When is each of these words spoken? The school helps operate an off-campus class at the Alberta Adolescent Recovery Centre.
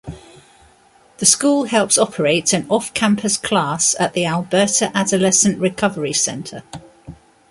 The 1.19 1.27
school 1.27 1.65
helps 1.65 1.95
operate 1.99 2.53
an 2.53 2.65
off-campus 2.69 3.37
class 3.37 3.95
at 3.99 4.13
the 4.13 4.25
Alberta 4.25 4.91
Adolescent 4.97 5.59
Recovery 5.59 6.11
Centre. 6.13 6.63